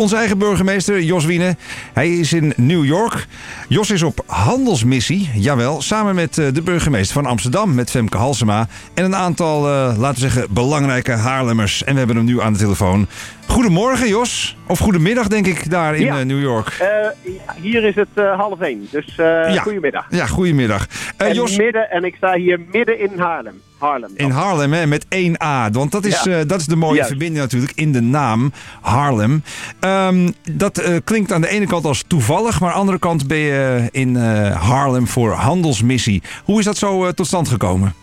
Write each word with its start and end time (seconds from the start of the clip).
Onze 0.00 0.16
eigen 0.16 0.38
burgemeester, 0.38 1.02
Jos 1.02 1.24
Wiene. 1.24 1.56
Hij 1.92 2.08
is 2.08 2.32
in 2.32 2.52
New 2.56 2.84
York. 2.84 3.26
Jos 3.68 3.90
is 3.90 4.02
op 4.02 4.22
handelsmissie, 4.26 5.30
jawel, 5.34 5.82
samen 5.82 6.14
met 6.14 6.38
eh, 6.38 6.46
de 6.52 6.62
burgemeester 6.62 7.14
van 7.14 7.26
Amsterdam, 7.26 7.74
met 7.74 7.90
Femke 7.90 8.16
Halsema. 8.16 8.66
En 8.94 9.04
een 9.04 9.16
aantal, 9.16 9.66
uh, 9.66 9.98
laten 9.98 10.22
we 10.22 10.30
zeggen, 10.30 10.54
belangrijke 10.54 11.12
Haarlemmers. 11.12 11.84
En 11.84 11.92
we 11.92 11.98
hebben 11.98 12.16
hem 12.16 12.24
nu 12.24 12.40
aan 12.40 12.52
de 12.52 12.58
telefoon. 12.58 13.06
Goedemorgen, 13.46 14.08
Jos. 14.08 14.56
Of 14.66 14.78
goedemiddag, 14.78 15.28
denk 15.28 15.46
ik, 15.46 15.70
daar 15.70 15.96
in 15.96 16.04
ja. 16.04 16.22
New 16.22 16.40
York. 16.40 16.78
Uh, 16.80 17.32
hier 17.62 17.84
is 17.84 17.94
het 17.94 18.08
half 18.36 18.60
één, 18.60 18.88
dus 18.90 19.14
ja. 19.16 19.60
goedemiddag. 19.62 20.06
Ja, 20.10 20.26
goedemiddag. 20.26 20.86
Jos... 21.32 21.56
midden, 21.56 21.90
en 21.90 22.04
ik 22.04 22.14
sta 22.14 22.34
hier 22.34 22.60
midden 22.72 22.98
in 22.98 23.18
Haarlem. 23.18 23.60
Harlem. 23.80 24.10
In 24.14 24.30
Haarlem, 24.30 24.72
hè, 24.72 24.86
met 24.86 25.06
één 25.08 25.42
A. 25.42 25.70
Want 25.70 25.92
dat 25.92 26.04
is, 26.04 26.22
ja. 26.22 26.44
dat 26.44 26.60
is 26.60 26.66
de 26.66 26.76
mooie 26.76 27.04
verbinding 27.04 27.40
natuurlijk 27.40 27.72
in 27.74 27.92
de 27.92 28.00
naam 28.00 28.52
Haarlem. 28.80 29.42
Um, 29.80 30.34
dat 30.52 30.80
uh, 30.80 30.96
klinkt 31.04 31.32
aan 31.32 31.40
de 31.40 31.48
ene 31.48 31.66
kant 31.66 31.84
als 31.84 32.04
toevallig, 32.06 32.60
maar 32.60 32.68
aan 32.68 32.74
de 32.74 32.80
andere 32.80 32.98
kant 32.98 33.26
ben 33.26 33.38
je 33.38 33.88
in 33.90 34.14
uh, 34.14 34.22
Haarlem 34.68 35.06
voor 35.06 35.30
handelsmissie. 35.30 36.22
Hoe 36.44 36.58
is 36.58 36.64
dat 36.64 36.76
zo 36.76 37.12
tot 37.12 37.26
stand 37.26 37.48
gekomen? 37.48 37.94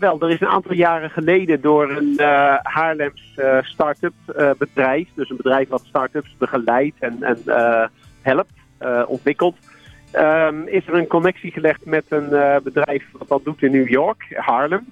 wel, 0.00 0.20
er 0.20 0.30
is 0.30 0.40
een 0.40 0.48
aantal 0.48 0.72
jaren 0.72 1.10
geleden 1.10 1.60
door 1.60 1.90
een 1.90 2.20
Haarlems 2.62 3.38
start-up 3.60 4.12
bedrijf, 4.58 5.08
dus 5.14 5.30
een 5.30 5.36
bedrijf 5.36 5.68
wat 5.68 5.82
start-ups 5.84 6.34
begeleidt 6.38 6.96
en, 6.98 7.22
en 7.22 7.42
helpt, 8.20 8.52
ontwikkelt, 9.06 9.56
um, 10.14 10.68
is 10.68 10.86
er 10.86 10.94
een 10.94 11.06
connectie 11.06 11.52
gelegd 11.52 11.84
met 11.84 12.04
een 12.08 12.28
bedrijf 12.62 13.04
wat 13.12 13.28
dat 13.28 13.44
doet 13.44 13.62
in 13.62 13.72
New 13.72 13.88
York, 13.88 14.26
Haarlem. 14.34 14.86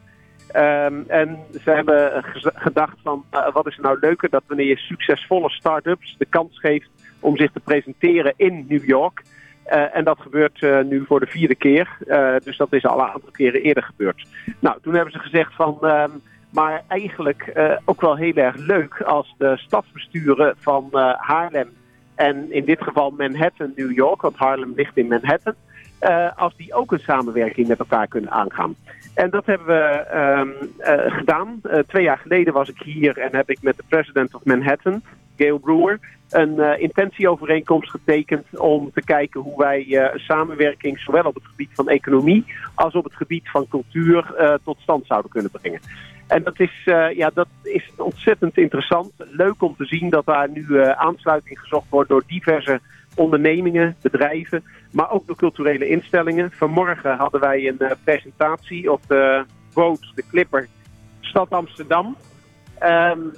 Um, 0.57 1.05
en 1.09 1.39
ze 1.63 1.71
hebben 1.71 2.25
gedacht 2.55 2.97
van 3.03 3.25
uh, 3.33 3.53
wat 3.53 3.67
is 3.67 3.79
nou 3.83 3.99
leuker 4.01 4.31
dat 4.31 4.43
wanneer 4.47 4.67
je 4.67 4.77
succesvolle 4.77 5.51
start-ups 5.51 6.15
de 6.19 6.25
kans 6.25 6.59
geeft 6.59 6.89
om 7.21 7.37
zich 7.37 7.53
te 7.53 7.61
presenteren 7.61 8.35
in 8.37 8.65
New 8.69 8.85
York. 8.85 9.23
Uh, 9.67 9.97
en 9.97 10.05
dat 10.05 10.19
gebeurt 10.21 10.61
nu 10.89 11.05
voor 11.07 11.21
de 11.21 11.27
vierde 11.27 11.55
keer. 11.55 11.97
dus 12.45 12.57
dat 12.57 12.73
is 12.73 12.85
al 12.85 13.01
een 13.01 13.07
aantal 13.07 13.31
keren 13.31 13.63
eerder 13.63 13.83
gebeurd. 13.83 14.27
Nou, 14.59 14.79
toen 14.83 14.95
hebben 14.95 15.13
ze 15.13 15.19
gezegd 15.19 15.55
van 15.55 15.79
um, 15.83 16.23
maar 16.51 16.83
eigenlijk 16.89 17.53
ook 17.85 18.01
wel 18.01 18.17
heel 18.17 18.35
erg 18.35 18.57
leuk 18.57 19.01
als 19.01 19.35
de 19.39 19.57
stadsbesturen 19.57 20.55
van 20.59 20.89
Haarlem 21.17 21.69
en 22.15 22.53
in 22.53 22.65
dit 22.65 22.83
geval 22.83 23.11
Manhattan, 23.11 23.73
New 23.77 23.93
York, 23.93 24.23
want 24.23 24.37
Haarlem 24.37 24.73
ligt 24.77 24.97
in 24.97 25.07
Manhattan. 25.07 25.55
Uh, 26.01 26.31
als 26.37 26.57
die 26.57 26.75
ook 26.75 26.93
een 26.93 26.99
samenwerking 26.99 27.69
met 27.69 27.79
elkaar 27.79 28.07
kunnen 28.07 28.31
aangaan. 28.31 28.75
En 29.15 29.31
dat 29.31 29.47
hebben 29.47 29.67
we 29.67 30.17
um, 30.19 30.55
uh, 30.81 31.17
gedaan. 31.17 31.61
Uh, 31.63 31.79
twee 31.79 32.03
jaar 32.03 32.19
geleden 32.19 32.53
was 32.53 32.69
ik 32.69 32.79
hier 32.79 33.19
en 33.19 33.37
heb 33.37 33.51
ik 33.51 33.63
met 33.63 33.77
de 33.77 33.83
president 33.89 34.35
of 34.35 34.45
Manhattan, 34.45 35.03
Gail 35.37 35.59
Brewer, 35.59 36.01
een 36.35 36.81
intentieovereenkomst 36.81 37.91
getekend 37.91 38.59
om 38.59 38.91
te 38.93 39.03
kijken 39.03 39.41
hoe 39.41 39.57
wij 39.57 39.87
een 40.13 40.21
samenwerking 40.21 40.99
zowel 40.99 41.25
op 41.25 41.35
het 41.35 41.47
gebied 41.47 41.71
van 41.73 41.89
economie 41.89 42.45
als 42.75 42.95
op 42.95 43.05
het 43.05 43.15
gebied 43.15 43.51
van 43.51 43.69
cultuur 43.69 44.35
tot 44.65 44.79
stand 44.81 45.07
zouden 45.07 45.31
kunnen 45.31 45.51
brengen. 45.51 45.81
En 46.27 46.43
dat 46.43 46.61
is, 46.61 46.83
ja, 47.15 47.31
dat 47.35 47.49
is 47.63 47.91
ontzettend 47.97 48.59
interessant. 48.59 49.13
Leuk 49.17 49.63
om 49.63 49.75
te 49.77 49.85
zien 49.85 50.11
dat 50.11 50.27
daar 50.27 50.51
nu 50.51 50.85
aansluiting 50.85 51.59
gezocht 51.59 51.89
wordt 51.89 52.09
door 52.09 52.23
diverse 52.27 52.81
ondernemingen, 53.15 53.97
bedrijven, 54.03 54.65
maar 54.93 55.11
ook 55.11 55.27
door 55.27 55.37
culturele 55.37 55.89
instellingen. 55.89 56.51
Vanmorgen 56.51 57.17
hadden 57.17 57.41
wij 57.41 57.69
een 57.69 57.97
presentatie 58.05 58.93
op 58.93 59.01
de 59.09 59.45
boot, 59.75 60.13
de 60.15 60.25
Clipper, 60.31 60.69
Stad 61.21 61.51
Amsterdam. 61.51 62.17
Um, 62.83 63.33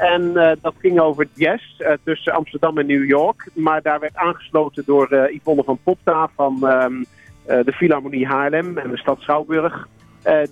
en 0.00 0.22
uh, 0.22 0.52
dat 0.60 0.74
ging 0.78 1.00
over 1.00 1.28
jazz 1.34 1.62
uh, 1.78 1.92
tussen 2.04 2.32
Amsterdam 2.32 2.78
en 2.78 2.86
New 2.86 3.04
York. 3.04 3.48
Maar 3.54 3.82
daar 3.82 4.00
werd 4.00 4.16
aangesloten 4.16 4.82
door 4.86 5.30
Yvonne 5.30 5.64
van 5.64 5.78
Popta 5.82 6.30
van 6.36 6.64
um, 6.64 7.04
de 7.44 7.72
Philharmonie 7.72 8.26
Haarlem 8.26 8.78
en 8.78 8.90
de 8.90 8.98
stad 8.98 9.20
Schouwburg. 9.20 9.88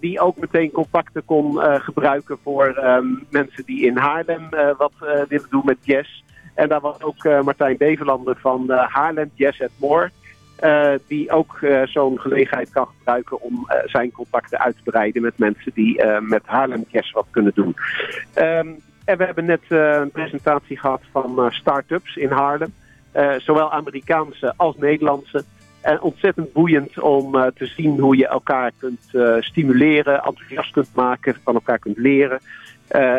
die 0.01 0.21
ook 0.21 0.37
meteen 0.37 0.71
contacten 0.71 1.25
kon 1.25 1.59
gebruiken 1.61 2.39
voor 2.43 2.79
um, 2.85 3.27
mensen 3.31 3.65
die 3.65 3.87
in 3.87 3.97
Haarlem 3.97 4.49
wat 4.77 4.93
willen 5.29 5.51
doen 5.51 5.63
met 5.65 5.79
jazz. 5.83 6.23
En 6.55 6.69
daar 6.69 6.81
was 6.81 7.03
ook 7.03 7.25
uh, 7.25 7.41
Martijn 7.43 7.77
Beverlander 7.77 8.37
van 8.41 8.65
uh, 8.69 8.87
Haarlem 8.89 9.31
Jazz 9.35 9.61
at 9.61 9.71
More. 9.77 10.11
Uh, 10.65 10.93
die 11.09 11.31
ook 11.31 11.59
zo'n 11.85 12.21
gelegenheid 12.21 12.71
kan 12.71 12.89
gebruiken 12.99 13.41
om 13.41 13.67
zijn 13.85 14.13
contacten 14.13 14.59
uit 14.59 14.77
te 14.77 14.91
breiden 14.91 15.23
met 15.23 15.39
mensen 15.39 15.73
die 15.75 16.05
met 16.21 16.43
Haarlem 16.45 16.85
Jazz 16.89 17.13
wat 17.13 17.27
kunnen 17.31 17.53
doen. 17.55 17.77
Um, 18.35 18.77
en 19.09 19.19
we 19.19 19.25
hebben 19.25 19.45
net 19.45 19.61
een 19.69 20.11
presentatie 20.11 20.79
gehad 20.79 21.01
van 21.13 21.49
start-ups 21.51 22.17
in 22.17 22.31
Haarlem. 22.31 22.73
zowel 23.39 23.73
Amerikaanse 23.73 24.55
als 24.57 24.77
Nederlandse. 24.77 25.45
En 25.81 26.01
ontzettend 26.01 26.53
boeiend 26.53 27.01
om 27.01 27.33
te 27.33 27.67
zien 27.67 27.99
hoe 27.99 28.17
je 28.17 28.27
elkaar 28.27 28.73
kunt 28.79 29.01
stimuleren, 29.41 30.23
enthousiast 30.23 30.73
kunt 30.73 30.89
maken, 30.95 31.37
van 31.45 31.55
elkaar 31.55 31.79
kunt 31.79 31.99
leren. 31.99 32.41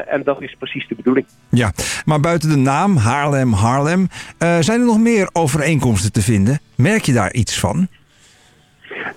En 0.08 0.24
dat 0.24 0.42
is 0.42 0.56
precies 0.60 0.88
de 0.88 0.96
bedoeling. 0.96 1.26
Ja, 1.50 1.72
maar 2.06 2.20
buiten 2.20 2.50
de 2.50 2.58
naam 2.58 2.98
Haarlem, 2.98 3.54
Haarlem, 3.54 4.08
zijn 4.38 4.80
er 4.80 4.86
nog 4.86 5.00
meer 5.00 5.30
overeenkomsten 5.32 6.12
te 6.12 6.22
vinden? 6.22 6.60
Merk 6.76 7.04
je 7.04 7.14
daar 7.14 7.34
iets 7.34 7.60
van? 7.60 7.88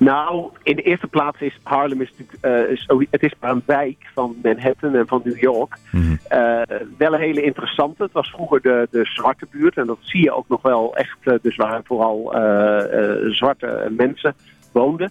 Nou, 0.04 0.50
in 0.62 0.76
de 0.76 0.82
eerste 0.82 1.06
plaats 1.06 1.40
is 1.40 1.58
Haarlem 1.62 2.00
is 2.00 2.10
natuurlijk, 2.10 2.46
uh, 2.46 2.70
is, 2.70 3.06
het 3.10 3.22
is 3.22 3.34
maar 3.40 3.50
een 3.50 3.62
wijk 3.66 4.10
van 4.14 4.36
Manhattan 4.42 4.94
en 4.94 5.06
van 5.06 5.20
New 5.24 5.38
York. 5.38 5.76
Mm 5.90 6.02
-hmm. 6.02 6.18
wel 6.98 7.14
een 7.14 7.20
hele 7.20 7.42
interessante. 7.42 8.02
Het 8.02 8.12
was 8.12 8.30
vroeger 8.30 8.60
de, 8.62 8.88
de 8.90 9.04
zwarte 9.04 9.46
buurt 9.50 9.76
en 9.76 9.86
dat 9.86 9.98
zie 10.00 10.22
je 10.22 10.32
ook 10.32 10.48
nog 10.48 10.62
wel 10.62 10.96
echt, 10.96 11.42
dus 11.42 11.56
waar 11.56 11.80
vooral 11.84 12.30
zwarte 13.30 13.92
mensen 13.96 14.34
woonden. 14.72 15.10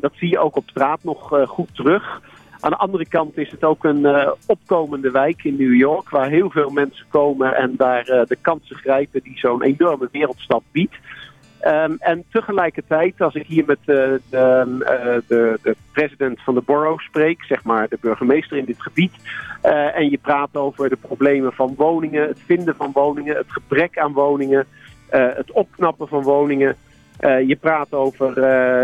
dat 0.00 0.12
zie 0.14 0.30
je 0.30 0.38
ook 0.38 0.56
op 0.56 0.68
straat 0.68 1.04
nog 1.04 1.44
goed 1.46 1.74
terug. 1.74 2.20
Aan 2.60 2.70
de 2.70 2.76
andere 2.76 3.06
kant 3.08 3.38
is 3.38 3.50
het 3.50 3.64
ook 3.64 3.84
een 3.84 4.34
opkomende 4.46 5.10
wijk 5.10 5.44
in 5.44 5.56
New 5.56 5.74
York, 5.74 6.10
waar 6.10 6.28
heel 6.28 6.50
veel 6.50 6.70
mensen 6.70 7.06
komen 7.08 7.56
en 7.56 7.74
daar 7.76 8.04
de 8.04 8.38
kansen 8.40 8.76
grijpen 8.76 9.22
die 9.22 9.38
zo'n 9.38 9.62
enorme 9.62 10.08
wereldstad 10.12 10.62
biedt. 10.72 10.96
Um, 11.64 11.96
en 11.98 12.24
tegelijkertijd, 12.30 13.20
als 13.20 13.34
ik 13.34 13.46
hier 13.46 13.64
met 13.66 13.78
uh, 13.80 13.86
de, 13.86 15.22
de, 15.26 15.58
de, 15.62 15.76
president 15.92 16.42
van 16.42 16.54
de 16.54 16.60
borough 16.60 17.02
spreek, 17.02 17.44
zeg 17.44 17.64
maar 17.64 17.88
de 17.88 17.98
burgemeester 18.00 18.56
in 18.56 18.64
dit 18.64 18.82
gebied, 18.82 19.12
en 19.94 20.10
je 20.10 20.18
praat 20.18 20.56
over 20.56 20.88
de 20.88 20.96
problemen 20.96 21.52
van 21.52 21.74
woningen, 21.76 22.28
het 22.28 22.38
vinden 22.46 22.76
van 22.76 22.90
woningen, 22.92 23.36
het 23.36 23.52
gebrek 23.52 23.98
aan 23.98 24.12
woningen, 24.12 24.66
het 25.08 25.50
opknappen 25.52 26.08
van 26.08 26.22
woningen, 26.22 26.76
je 27.20 27.56
praat 27.60 27.92
over 27.92 28.34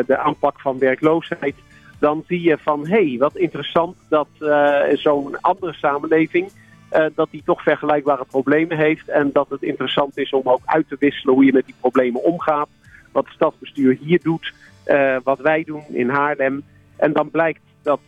de 0.07 0.19
aanpak 0.19 0.61
van 0.61 0.79
werkloosheid 0.79 1.55
dan 1.99 2.25
zie 2.27 2.43
je 2.43 2.59
van 2.59 2.87
hé, 2.87 3.09
hey, 3.09 3.17
wat 3.19 3.37
interessant 3.37 3.97
dat 4.09 4.29
zo'n 4.93 5.41
andere 5.41 5.73
samenleving. 5.73 6.51
Uh, 6.95 7.07
dat 7.15 7.29
die 7.31 7.43
toch 7.45 7.63
vergelijkbare 7.63 8.25
problemen 8.25 8.77
heeft. 8.77 9.09
En 9.09 9.31
dat 9.33 9.49
het 9.49 9.63
interessant 9.63 10.19
is 10.19 10.31
om 10.31 10.43
ook 10.45 10.61
uit 10.65 10.89
te 10.89 10.97
wisselen 10.99 11.35
hoe 11.35 11.45
je 11.45 11.53
met 11.53 11.67
die 11.67 11.75
problemen 11.81 12.25
omgaat. 12.25 12.69
Wat 13.13 13.25
het 13.25 13.35
stadsbestuur 13.35 13.99
hier 14.01 14.21
doet, 14.23 14.53
uh, 14.87 15.17
wat 15.25 15.39
wij 15.39 15.65
doen 15.65 15.85
in 15.89 16.09
Haarlem. 16.09 16.63
En 16.97 17.13
dan 17.13 17.31
blijkt 17.31 17.61
dat, 17.83 18.01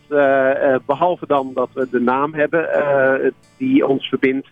behalve 0.85 1.27
dan 1.27 1.51
dat 1.53 1.69
we 1.73 1.87
de 1.91 1.99
naam 1.99 2.33
hebben 2.33 2.69
die 3.57 3.87
ons 3.87 4.07
verbindt, 4.07 4.47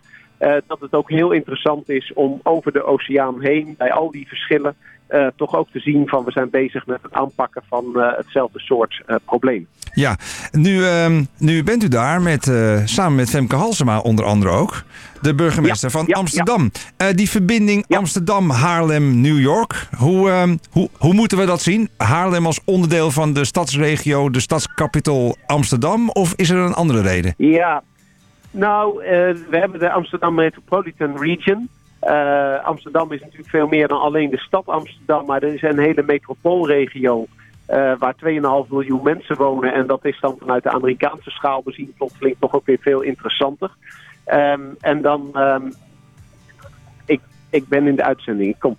dat 0.66 0.80
het 0.80 0.92
ook 0.92 1.10
heel 1.10 1.32
interessant 1.32 1.88
is 1.88 2.12
om 2.12 2.40
over 2.42 2.72
de 2.72 2.84
oceaan 2.84 3.40
heen, 3.40 3.74
bij 3.78 3.92
al 3.92 4.10
die 4.10 4.28
verschillen, 4.28 4.76
uh, 5.08 5.26
toch 5.36 5.54
ook 5.56 5.70
te 5.70 5.80
zien 5.80 6.08
van 6.08 6.24
we 6.24 6.30
zijn 6.30 6.50
bezig 6.50 6.86
met 6.86 7.02
het 7.02 7.12
aanpakken 7.12 7.62
van 7.68 7.84
uh, 7.94 8.16
hetzelfde 8.16 8.60
soort 8.60 9.02
uh, 9.06 9.16
probleem. 9.24 9.66
Ja, 9.92 10.16
nu, 10.52 10.78
uh, 10.78 11.06
nu 11.38 11.62
bent 11.62 11.82
u 11.82 11.88
daar 11.88 12.22
met, 12.22 12.52
samen 12.84 13.14
met 13.14 13.30
Femke 13.30 13.56
Halsema 13.56 13.98
onder 13.98 14.24
andere 14.24 14.52
ook, 14.52 14.82
de 15.20 15.34
burgemeester 15.34 15.90
ja, 15.90 15.98
van 15.98 16.04
ja, 16.06 16.14
Amsterdam. 16.14 16.70
Ja. 16.96 17.12
die 17.12 17.30
verbinding 17.30 17.84
Amsterdam, 17.88 18.50
Haarlem, 18.50 19.20
New 19.20 19.40
York, 19.40 19.88
hoe, 19.98 20.30
ehm, 20.30 20.56
hoe, 20.70 20.88
hoe 20.98 21.14
moeten 21.14 21.38
we 21.38 21.44
dat 21.44 21.62
zien? 21.62 21.88
Haarlem 21.96 22.46
als 22.46 22.60
onderdeel 22.64 23.10
van 23.10 23.32
de 23.32 23.44
stadsregio, 23.44 24.30
de 24.30 24.40
stadskapital 24.40 25.36
Amsterdam 25.46 26.08
of 26.08 26.32
is 26.36 26.50
er 26.50 26.58
een 26.58 26.74
andere 26.74 27.00
reden? 27.00 27.34
Ja, 27.36 27.82
nou, 28.54 28.98
we 29.48 29.56
hebben 29.56 29.78
de 29.78 29.90
Amsterdam 29.90 30.34
Metropolitan 30.34 31.18
Region. 31.18 31.68
Uh, 32.08 32.64
Amsterdam 32.64 33.12
is 33.12 33.20
natuurlijk 33.20 33.50
veel 33.50 33.66
meer 33.66 33.88
dan 33.88 34.00
alleen 34.00 34.30
de 34.30 34.38
stad 34.38 34.66
Amsterdam, 34.66 35.26
maar 35.26 35.42
er 35.42 35.54
is 35.54 35.62
een 35.62 35.78
hele 35.78 36.02
metropoolregio 36.02 37.26
uh, 37.70 37.92
waar 37.98 38.14
2,5 38.14 38.70
miljoen 38.70 39.02
mensen 39.02 39.36
wonen. 39.36 39.74
En 39.74 39.86
dat 39.86 40.04
is 40.04 40.20
dan 40.20 40.36
vanuit 40.38 40.62
de 40.62 40.70
Amerikaanse 40.70 41.30
schaal 41.30 41.62
bezien 41.62 41.92
plotseling 41.96 42.36
toch 42.38 42.54
ook 42.54 42.66
weer 42.66 42.78
veel 42.80 43.00
interessanter. 43.00 43.70
Um, 44.26 44.76
en 44.80 45.02
dan, 45.02 45.30
um, 45.34 45.72
ik, 47.06 47.20
ik 47.50 47.68
ben 47.68 47.86
in 47.86 47.96
de 47.96 48.04
uitzending, 48.04 48.58
kom. 48.58 48.76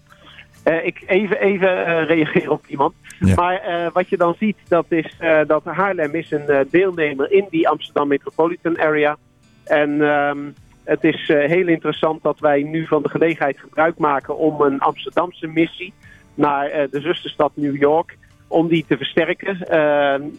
Uh, 0.66 0.86
ik 0.86 1.04
even, 1.08 1.40
even 1.40 2.06
reageren 2.06 2.52
op 2.52 2.66
iemand. 2.68 2.94
Ja. 3.20 3.36
Maar 3.36 3.90
wat 3.94 4.10
je 4.10 4.18
dan 4.18 4.36
ziet, 4.40 4.58
dat 4.68 4.86
is 4.90 5.18
dat 5.48 5.64
Haarlem 5.64 6.16
is 6.16 6.32
een 6.32 6.68
deelnemer 6.70 7.32
in 7.32 7.48
die 7.50 7.70
Amsterdam 7.70 8.08
Metropolitan 8.08 8.80
Area. 8.80 9.18
En 9.66 10.02
um, 10.02 10.54
Het 10.84 11.04
is 11.04 11.28
heel 11.28 11.68
interessant 11.68 12.24
dat 12.24 12.40
wij 12.40 12.64
nu 12.64 12.88
van 12.88 13.04
de 13.04 13.10
gelegenheid 13.10 13.60
gebruik 13.60 13.98
maken 13.98 14.38
om 14.38 14.62
een 14.62 14.80
Amsterdamse 14.80 15.48
missie 15.48 15.94
naar 16.34 16.88
de 16.92 17.02
zusterstad 17.02 17.52
New 17.56 17.76
York 17.76 18.18
om 18.48 18.68
die 18.68 18.86
te 18.88 18.98
versterken. 18.98 19.58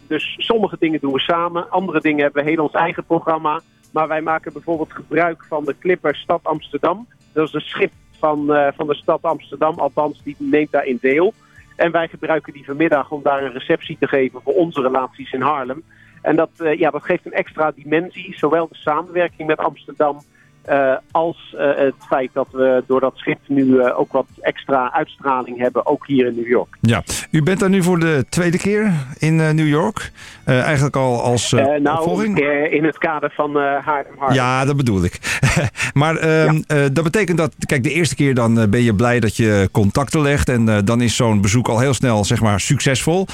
dus 0.07 0.35
sommige 0.37 0.75
dingen 0.79 0.99
doen 0.99 1.13
we 1.13 1.19
samen, 1.19 1.69
andere 1.69 2.01
dingen 2.01 2.23
hebben 2.23 2.43
we 2.43 2.49
heel 2.49 2.63
ons 2.63 2.73
eigen 2.73 3.05
programma. 3.05 3.61
Maar 3.91 4.07
wij 4.07 4.21
maken 4.21 4.53
bijvoorbeeld 4.53 4.93
gebruik 4.93 5.45
van 5.45 5.65
de 5.65 5.75
Clipper 5.79 6.15
Stad 6.15 6.39
Amsterdam. 6.43 7.07
Dat 7.33 7.47
is 7.47 7.53
een 7.53 7.61
schip 7.61 7.91
van, 8.19 8.55
uh, 8.55 8.67
van 8.75 8.87
de 8.87 8.95
stad 8.95 9.21
Amsterdam, 9.21 9.79
althans 9.79 10.23
die 10.23 10.35
neemt 10.39 10.71
daarin 10.71 10.97
deel. 11.01 11.33
En 11.75 11.91
wij 11.91 12.07
gebruiken 12.07 12.53
die 12.53 12.65
vanmiddag 12.65 13.11
om 13.11 13.21
daar 13.23 13.43
een 13.43 13.53
receptie 13.53 13.97
te 13.99 14.07
geven 14.07 14.41
voor 14.41 14.53
onze 14.53 14.81
relaties 14.81 15.31
in 15.31 15.41
Haarlem. 15.41 15.83
En 16.21 16.35
dat, 16.35 16.49
uh, 16.61 16.79
ja, 16.79 16.89
dat 16.89 17.03
geeft 17.03 17.25
een 17.25 17.33
extra 17.33 17.71
dimensie, 17.71 18.37
zowel 18.37 18.67
de 18.67 18.75
samenwerking 18.75 19.47
met 19.47 19.57
Amsterdam 19.57 20.21
uh, 20.69 20.95
als 21.11 21.55
uh, 21.55 21.75
het 21.75 21.93
feit 22.07 22.29
dat 22.33 22.47
we 22.51 22.83
door 22.87 22.99
dat 22.99 23.13
schip 23.15 23.39
nu 23.47 23.65
uh, 23.65 23.99
ook 23.99 24.11
wat 24.11 24.25
extra 24.39 24.93
uitstraling 24.93 25.57
hebben, 25.57 25.85
ook 25.85 26.07
hier 26.07 26.25
in 26.25 26.35
New 26.35 26.47
York. 26.47 26.77
Ja, 26.81 27.03
u 27.31 27.43
bent 27.43 27.59
daar 27.59 27.69
nu 27.69 27.83
voor 27.83 27.99
de 27.99 28.25
tweede 28.29 28.57
keer 28.57 28.93
in 29.17 29.35
New 29.35 29.67
York. 29.67 30.11
eigenlijk 30.45 30.95
al 30.95 31.21
als 31.21 31.51
nou, 31.51 31.97
opvolging? 31.97 32.39
in 32.71 32.83
het 32.83 32.97
kader 32.97 33.31
van 33.35 33.55
Haarlem 33.55 34.33
Ja, 34.33 34.65
dat 34.65 34.77
bedoel 34.77 35.03
ik. 35.03 35.39
maar 35.93 36.15
ehm, 36.15 36.61
ja. 36.67 36.89
dat 36.89 37.03
betekent 37.03 37.37
dat, 37.37 37.55
kijk, 37.65 37.83
de 37.83 37.91
eerste 37.91 38.15
keer 38.15 38.33
dan 38.33 38.69
ben 38.69 38.83
je 38.83 38.95
blij 38.95 39.19
dat 39.19 39.35
je 39.35 39.69
contacten 39.71 40.21
legt 40.21 40.49
en 40.49 40.85
dan 40.85 41.01
is 41.01 41.15
zo'n 41.15 41.41
bezoek 41.41 41.67
al 41.67 41.79
heel 41.79 41.93
snel, 41.93 42.25
zeg 42.25 42.41
maar, 42.41 42.59
succesvol. 42.59 43.27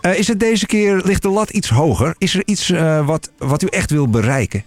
is 0.00 0.28
het 0.28 0.40
deze 0.40 0.66
keer, 0.66 1.00
ligt 1.04 1.22
de 1.22 1.30
lat 1.30 1.50
iets 1.50 1.68
hoger? 1.68 2.14
Is 2.18 2.34
er 2.34 2.42
iets 2.44 2.72
wat, 3.04 3.32
wat 3.38 3.62
u 3.62 3.66
echt 3.66 3.90
wil 3.90 4.08
bereiken? 4.08 4.64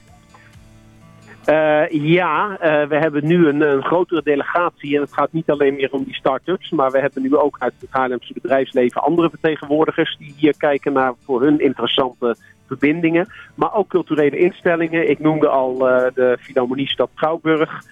Uh, 1.49 1.89
ja, 1.89 2.51
uh, 2.51 2.87
we 2.87 2.95
hebben 2.95 3.27
nu 3.27 3.47
een, 3.47 3.61
een, 3.61 3.83
grotere 3.83 4.21
delegatie 4.23 4.95
en 4.95 5.01
het 5.01 5.13
gaat 5.13 5.33
niet 5.33 5.49
alleen 5.49 5.75
meer 5.75 5.91
om 5.91 6.03
die 6.03 6.13
start-ups, 6.13 6.69
maar 6.69 6.91
we 6.91 6.99
hebben 6.99 7.21
nu 7.21 7.35
ook 7.35 7.55
uit 7.59 7.73
het 7.79 7.89
Haarlemse 7.89 8.33
bedrijfsleven 8.33 9.01
andere 9.01 9.29
vertegenwoordigers 9.29 10.17
die 10.17 10.33
hier 10.37 10.57
kijken 10.57 10.93
naar 10.93 11.13
voor 11.25 11.41
hun 11.41 11.59
interessante 11.59 12.35
verbindingen, 12.67 13.27
maar 13.55 13.73
ook 13.73 13.87
culturele 13.87 14.37
instellingen. 14.37 15.09
Ik 15.09 15.19
noemde 15.19 15.47
al 15.47 15.89
uh, 15.89 16.05
de 16.13 16.37
Philharmoniestad 16.39 17.09
Trouwburg, 17.15 17.83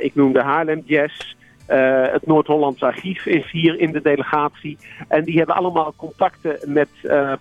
ik 0.00 0.14
noemde 0.14 0.42
Haarlem 0.42 0.82
Jazz. 0.84 1.34
het 2.12 2.26
Noord-Hollands 2.26 2.82
Archief 2.82 3.26
is 3.26 3.50
hier 3.50 3.78
in 3.78 3.92
de 3.92 4.02
delegatie. 4.02 4.78
En 5.08 5.24
die 5.24 5.36
hebben 5.36 5.56
allemaal 5.56 5.94
contacten 5.96 6.58
met 6.72 6.88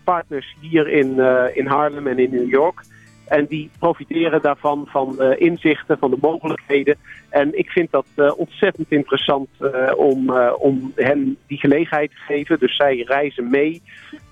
partners 0.04 0.56
hier 0.62 0.88
in, 0.88 1.19
in 1.54 1.66
Haarlem 1.66 2.08
en 2.08 2.19
in 2.19 2.30
New 2.31 2.50
York. 2.50 2.84
En 3.25 3.45
die 3.45 3.69
profiteren 3.80 4.42
daarvan 4.42 4.88
van 4.88 5.16
uh, 5.19 5.39
inzichten, 5.39 5.98
van 5.98 6.10
de 6.10 6.18
mogelijkheden. 6.22 6.98
En 7.30 7.57
ik 7.57 7.69
vind 7.69 7.92
dat 7.92 8.06
uh, 8.16 8.39
ontzettend 8.39 8.92
interessant 8.92 9.48
uh, 9.60 9.92
om, 9.95 10.30
om 10.57 10.92
hen 10.95 11.38
die 11.48 11.57
gelegenheid 11.57 12.10
te 12.10 12.18
geven. 12.18 12.60
Dus 12.60 12.75
zij 12.75 13.04
reizen 13.07 13.50
mee 13.50 13.81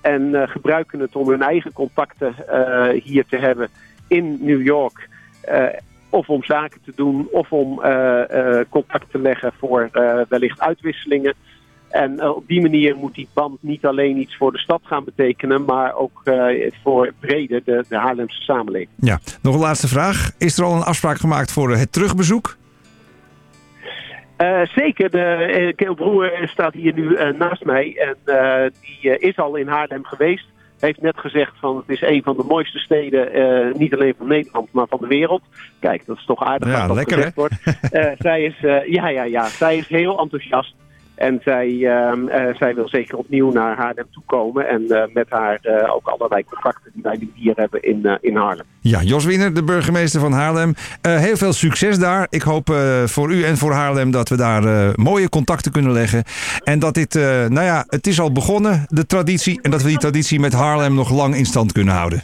en 0.00 0.48
gebruiken 0.48 1.00
het 1.00 1.16
om 1.16 1.28
hun 1.28 1.42
eigen 1.42 1.72
contacten 1.72 2.34
hier 3.02 3.24
te 3.26 3.36
hebben 3.36 3.68
in 4.08 4.38
New 4.40 4.62
York. 4.62 5.08
of 6.10 6.28
om 6.28 6.44
zaken 6.44 6.80
te 6.84 6.92
doen, 6.94 7.28
of 7.30 7.52
om 7.52 7.80
contact 8.68 9.10
te 9.10 9.18
leggen 9.18 9.52
voor 9.58 9.88
wellicht 10.28 10.60
uitwisselingen. 10.60 11.34
En 11.94 12.12
uh, 12.12 12.36
op 12.36 12.46
die 12.46 12.60
manier 12.60 12.96
moet 12.96 13.14
die 13.14 13.28
band 13.32 13.58
niet 13.60 13.84
alleen 13.86 14.16
iets 14.16 14.36
voor 14.36 14.52
de 14.52 14.58
stad 14.58 14.80
gaan 14.84 15.04
betekenen, 15.04 15.64
maar 15.64 15.94
ook 15.94 16.20
uh, 16.24 16.70
voor 16.82 17.12
breder 17.20 17.60
de, 17.64 17.84
de 17.88 17.96
Haarlemse 17.96 18.42
samenleving. 18.42 18.88
Ja, 18.96 19.18
nog 19.42 19.54
een 19.54 19.60
laatste 19.60 19.88
vraag. 19.88 20.30
Is 20.38 20.58
er 20.58 20.64
al 20.64 20.74
een 20.74 20.82
afspraak 20.82 21.18
gemaakt 21.18 21.52
voor 21.52 21.70
het 21.70 21.92
terugbezoek? 21.92 22.56
Uh, 24.38 24.60
zeker, 24.74 25.10
de 25.10 25.72
Keel 25.76 25.94
Broer 25.94 26.30
staat 26.44 26.74
hier 26.74 26.94
nu 26.94 27.16
naast 27.38 27.64
mij 27.64 27.96
en 27.96 28.72
die 28.80 29.18
is 29.18 29.36
al 29.36 29.56
in 29.56 29.68
Haarlem 29.68 30.04
geweest. 30.04 30.46
Heeft 30.80 31.02
net 31.02 31.18
gezegd 31.18 31.52
van 31.60 31.76
het 31.76 31.88
is 31.88 32.00
een 32.00 32.22
van 32.22 32.36
de 32.36 32.44
mooiste 32.48 32.78
steden, 32.78 33.28
niet 33.78 33.94
alleen 33.94 34.14
van 34.18 34.28
Nederland, 34.28 34.72
maar 34.72 34.86
van 34.88 34.98
de 35.00 35.06
wereld. 35.06 35.42
Kijk, 35.78 36.06
dat 36.06 36.16
is 36.16 36.24
toch 36.24 36.44
aardig 36.44 36.68
ja, 36.68 36.86
dat 36.86 36.96
lekker, 36.96 37.16
gezegd 37.16 37.34
wordt. 37.34 37.54
zij, 38.18 38.42
is, 38.42 38.56
ja, 38.86 39.08
ja, 39.08 39.22
ja, 39.22 39.44
zij 39.44 39.76
is 39.76 39.88
heel 39.88 40.18
enthousiast. 40.18 40.74
En 41.14 41.40
zij, 41.44 41.68
uh, 41.68 42.12
uh, 42.26 42.54
zij 42.54 42.74
wil 42.74 42.88
zeker 42.88 43.16
opnieuw 43.16 43.52
naar 43.52 43.76
Haarlem 43.76 44.06
toekomen. 44.10 44.68
En 44.68 44.82
uh, 44.82 45.02
met 45.12 45.26
haar 45.28 45.58
ook 45.94 46.08
allerlei 46.08 46.44
contacten 46.44 46.90
die 46.94 47.02
wij 47.02 47.28
hier 47.34 47.52
hebben 47.56 47.82
in, 47.82 48.18
in 48.20 48.36
Haarlem. 48.36 48.66
Ja, 48.80 49.02
Jos 49.02 49.24
Wiener, 49.24 49.54
de 49.54 49.64
burgemeester 49.64 50.20
van 50.20 50.32
Haarlem. 50.32 50.74
heel 51.00 51.36
veel 51.36 51.52
succes 51.52 51.98
daar. 51.98 52.26
Ik 52.30 52.42
hoop 52.42 52.68
voor 53.04 53.32
u 53.32 53.44
en 53.44 53.56
voor 53.56 53.72
Haarlem 53.72 54.10
dat 54.10 54.28
we 54.28 54.36
daar 54.36 54.92
mooie 54.94 55.28
contacten 55.28 55.72
kunnen 55.72 55.92
leggen. 55.92 56.24
En 56.64 56.78
dat 56.78 56.94
dit, 56.94 57.14
nou 57.48 57.62
ja, 57.62 57.84
het 57.88 58.06
is 58.06 58.20
al 58.20 58.32
begonnen, 58.32 58.84
de 58.88 59.06
traditie. 59.06 59.58
En 59.62 59.70
dat 59.70 59.82
we 59.82 59.88
die 59.88 59.98
traditie 59.98 60.40
met 60.40 60.52
Haarlem 60.52 60.94
nog 60.94 61.10
lang 61.10 61.34
in 61.34 61.44
stand 61.44 61.72
kunnen 61.72 61.94
houden. 61.94 62.22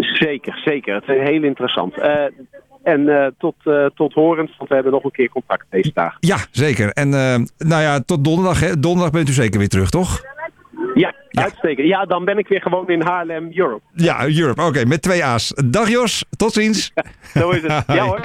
Zeker, 0.00 0.60
zeker. 0.64 0.94
Het 0.94 1.08
is 1.08 1.28
heel 1.28 1.42
interessant. 1.42 1.94
En 2.84 3.00
uh, 3.00 3.26
tot, 3.38 3.54
uh, 3.64 3.86
tot 3.94 4.12
horens, 4.12 4.56
want 4.56 4.68
we 4.68 4.74
hebben 4.74 4.92
nog 4.92 5.04
een 5.04 5.10
keer 5.10 5.28
contact 5.28 5.64
deze 5.70 5.90
dagen. 5.94 6.16
Ja, 6.20 6.36
zeker. 6.50 6.90
En 6.90 7.08
uh, 7.08 7.36
nou 7.58 7.82
ja, 7.82 8.00
tot 8.00 8.24
donderdag. 8.24 8.60
Hè? 8.60 8.80
Donderdag 8.80 9.12
bent 9.12 9.28
u 9.28 9.32
zeker 9.32 9.58
weer 9.58 9.68
terug, 9.68 9.90
toch? 9.90 10.22
Ja, 10.94 11.14
ja. 11.30 11.42
uitstekend. 11.42 11.88
Ja, 11.88 12.04
dan 12.04 12.24
ben 12.24 12.38
ik 12.38 12.48
weer 12.48 12.60
gewoon 12.60 12.88
in 12.88 13.02
Haarlem, 13.02 13.50
Europe. 13.54 13.82
Ja, 13.94 14.26
Europe. 14.26 14.60
Oké, 14.60 14.68
okay, 14.68 14.82
met 14.82 15.02
twee 15.02 15.24
A's. 15.24 15.52
Dag 15.64 15.88
Jos, 15.88 16.24
tot 16.36 16.52
ziens. 16.52 16.92
Ja, 16.94 17.04
zo 17.40 17.50
is 17.50 17.62
het. 17.62 17.84
ja 17.86 18.04
hoor. 18.06 18.20